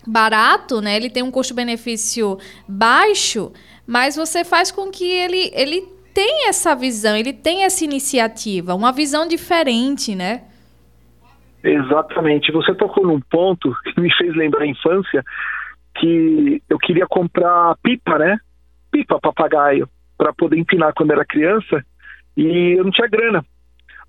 barato, 0.07 0.81
né? 0.81 0.97
ele 0.97 1.11
tem 1.11 1.23
um 1.23 1.31
custo-benefício 1.31 2.38
baixo, 2.69 3.53
mas 3.87 4.17
você 4.17 4.45
faz 4.45 4.71
com 4.71 4.90
que 4.90 5.05
ele, 5.05 5.51
ele 5.55 5.83
tenha 6.12 6.49
essa 6.49 6.75
visão, 6.75 7.17
ele 7.17 7.33
tenha 7.33 7.67
essa 7.67 7.85
iniciativa, 7.85 8.75
uma 8.75 8.93
visão 8.93 9.27
diferente, 9.27 10.14
né? 10.14 10.43
Exatamente. 11.62 12.53
Você 12.53 12.75
tocou 12.75 13.07
num 13.07 13.21
ponto 13.21 13.75
que 13.85 14.01
me 14.01 14.12
fez 14.14 14.35
lembrar 14.37 14.62
a 14.62 14.67
infância, 14.67 15.25
que 15.97 16.62
eu 16.69 16.79
queria 16.79 17.07
comprar 17.07 17.77
pipa, 17.83 18.19
né? 18.19 18.38
Pipa, 18.93 19.19
papagaio, 19.19 19.88
para 20.17 20.33
poder 20.33 20.59
empinar 20.59 20.93
quando 20.95 21.12
era 21.12 21.25
criança, 21.25 21.85
e 22.37 22.77
eu 22.79 22.85
não 22.85 22.90
tinha 22.90 23.09
grana. 23.09 23.45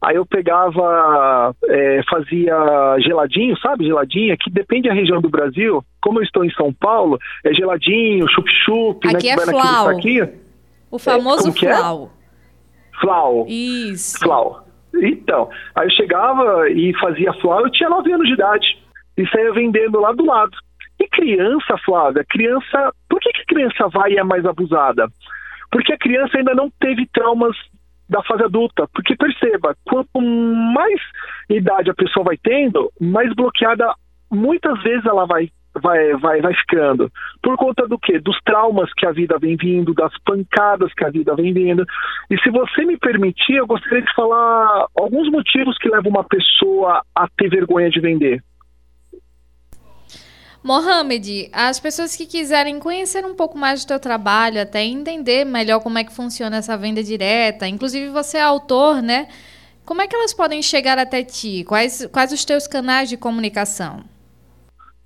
Aí 0.02 0.16
eu 0.16 0.26
pegava, 0.26 1.56
é, 1.68 2.02
fazia 2.10 2.56
geladinho, 3.00 3.58
sabe? 3.60 3.86
Geladinho, 3.86 4.38
que 4.38 4.52
depende 4.52 4.88
da 4.88 4.94
região 4.94 5.22
do 5.22 5.30
Brasil. 5.30 5.84
Como 6.02 6.20
eu 6.20 6.24
estou 6.24 6.46
em 6.46 6.52
São 6.52 6.72
Paulo, 6.74 7.18
é 7.44 7.54
geladinho, 7.54 8.28
chup-chup, 8.30 9.08
né? 9.08 9.14
Aqui 9.16 9.30
é 9.30 9.38
flau. 9.38 9.88
O 10.92 11.00
famoso 11.00 11.50
é, 11.50 11.54
flau. 11.54 12.12
É? 12.12 13.00
Flau. 13.02 13.46
Isso. 13.48 14.20
Flau. 14.20 14.66
Então, 14.94 15.50
aí 15.76 15.88
eu 15.88 15.92
chegava 15.92 16.70
e 16.70 16.94
fazia 17.00 17.34
flau, 17.34 17.62
eu 17.62 17.72
tinha 17.72 17.90
9 17.90 18.14
anos 18.14 18.28
de 18.28 18.34
idade. 18.34 18.66
E 19.18 19.28
saía 19.28 19.54
vendendo 19.54 20.00
lá 20.00 20.12
do 20.12 20.26
lado. 20.26 20.56
E 21.00 21.08
criança, 21.08 21.78
Flávia, 21.86 22.26
criança. 22.30 22.94
Por 23.10 23.20
que, 23.20 23.32
que 23.32 23.46
criança 23.46 23.88
vai 23.90 24.14
e 24.14 24.18
é 24.18 24.24
mais 24.24 24.46
abusada? 24.46 25.08
Porque 25.72 25.94
a 25.94 25.98
criança 25.98 26.38
ainda 26.38 26.54
não 26.54 26.70
teve 26.80 27.06
traumas 27.14 27.56
da 28.10 28.22
fase 28.24 28.44
adulta. 28.44 28.88
Porque 28.94 29.16
perceba, 29.16 29.76
quanto 29.86 30.22
mais 30.22 31.02
idade 31.50 31.90
a 31.90 31.96
pessoa 31.96 32.26
vai 32.26 32.38
tendo, 32.38 32.92
mais 33.00 33.34
bloqueada 33.34 33.94
muitas 34.32 34.82
vezes 34.84 35.06
ela 35.06 35.26
vai 35.26 35.50
vai, 35.82 36.14
vai, 36.14 36.42
vai 36.42 36.54
ficando. 36.54 37.12
Por 37.42 37.58
conta 37.58 37.88
do 37.88 38.00
quê? 38.00 38.20
Dos 38.20 38.38
traumas 38.46 38.92
que 38.94 39.06
a 39.06 39.12
vida 39.12 39.38
vem 39.38 39.56
vindo, 39.56 39.94
das 39.94 40.14
pancadas 40.24 40.94
que 40.94 41.04
a 41.04 41.10
vida 41.10 41.36
vem 41.36 41.54
vindo. 41.54 41.86
E 42.30 42.38
se 42.40 42.50
você 42.50 42.86
me 42.86 42.98
permitir, 42.98 43.56
eu 43.56 43.68
gostaria 43.68 44.02
de 44.02 44.14
falar 44.14 44.88
alguns 44.98 45.30
motivos 45.30 45.78
que 45.78 45.90
levam 45.90 46.12
uma 46.12 46.24
pessoa 46.24 47.02
a 47.16 47.28
ter 47.38 47.50
vergonha 47.50 47.90
de 47.90 48.00
vender. 48.00 48.42
Mohamed, 50.66 51.48
as 51.54 51.80
pessoas 51.80 52.16
que 52.16 52.26
quiserem 52.26 52.80
conhecer 52.80 53.24
um 53.24 53.36
pouco 53.36 53.56
mais 53.56 53.86
do 53.86 53.90
teu 53.90 54.00
trabalho, 54.00 54.60
até 54.60 54.84
entender 54.84 55.46
melhor 55.46 55.80
como 55.80 56.00
é 56.00 56.04
que 56.04 56.12
funciona 56.12 56.58
essa 56.58 56.76
venda 56.76 57.04
direta, 57.04 57.68
inclusive 57.68 58.10
você 58.10 58.40
é 58.40 58.42
autor, 58.42 59.00
né? 59.00 59.28
Como 59.86 60.02
é 60.02 60.08
que 60.08 60.16
elas 60.16 60.34
podem 60.34 60.64
chegar 60.64 60.98
até 60.98 61.24
ti? 61.24 61.64
Quais, 61.66 62.10
quais 62.12 62.32
os 62.32 62.44
teus 62.44 62.66
canais 62.66 63.08
de 63.08 63.16
comunicação? 63.16 64.04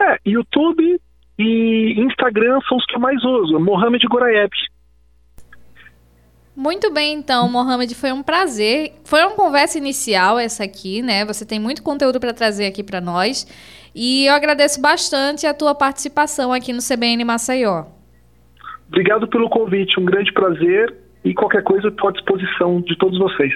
É, 0.02 0.18
YouTube 0.26 0.98
e 1.38 1.94
Instagram 1.98 2.62
são 2.70 2.78
os 2.78 2.86
que 2.86 2.96
eu 2.96 3.00
mais 3.02 3.22
uso. 3.22 3.60
Mohamed 3.60 4.08
Gorayev. 4.08 4.52
Muito 6.60 6.92
bem, 6.92 7.14
então, 7.14 7.50
Mohamed, 7.50 7.96
foi 7.96 8.12
um 8.12 8.22
prazer. 8.22 8.92
Foi 9.06 9.22
uma 9.22 9.32
conversa 9.32 9.78
inicial 9.78 10.38
essa 10.38 10.66
aqui, 10.66 11.02
né? 11.02 11.24
Você 11.24 11.46
tem 11.46 11.58
muito 11.58 11.82
conteúdo 11.82 12.20
para 12.20 12.34
trazer 12.34 12.66
aqui 12.66 12.84
para 12.84 13.00
nós. 13.00 13.48
E 13.96 14.26
eu 14.26 14.34
agradeço 14.34 14.82
bastante 14.82 15.48
a 15.48 15.54
tua 15.54 15.74
participação 15.74 16.52
aqui 16.52 16.74
no 16.74 16.80
CBN 16.82 17.24
Maceió. 17.24 17.86
Obrigado 18.90 19.26
pelo 19.30 19.50
convite, 19.50 19.98
um 20.02 20.04
grande 20.04 20.34
prazer 20.34 20.98
e 21.24 21.34
qualquer 21.34 21.64
coisa 21.64 21.88
eu 21.88 21.92
estou 21.92 22.10
à 22.10 22.12
disposição 22.12 22.82
de 22.82 22.98
todos 22.98 23.18
vocês. 23.18 23.54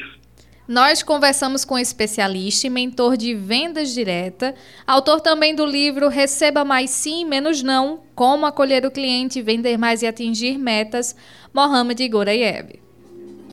Nós 0.66 1.04
conversamos 1.04 1.66
com 1.66 1.78
especialista 1.78 2.68
e 2.68 2.70
mentor 2.70 3.18
de 3.18 3.36
vendas 3.36 3.94
direta, 3.94 4.56
autor 4.88 5.20
também 5.20 5.54
do 5.54 5.66
livro 5.66 6.08
Receba 6.08 6.64
Mais 6.64 6.90
Sim, 6.90 7.26
Menos 7.26 7.62
Não, 7.62 8.00
Como 8.16 8.46
Acolher 8.46 8.86
o 8.86 8.92
Cliente, 8.92 9.42
Vender 9.42 9.78
Mais 9.78 10.02
e 10.02 10.08
Atingir 10.08 10.58
Metas, 10.58 11.14
Mohamed 11.54 12.08
Gorayev. 12.08 12.83